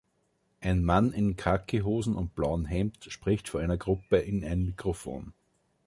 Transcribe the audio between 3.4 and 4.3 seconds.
vor einer Gruppe